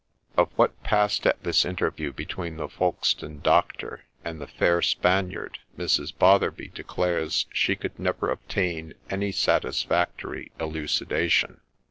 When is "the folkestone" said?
2.57-3.39